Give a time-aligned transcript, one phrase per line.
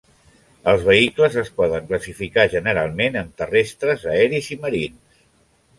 [0.71, 5.25] Els vehicles es poden classificar generalment en terrestres, aeris i marins.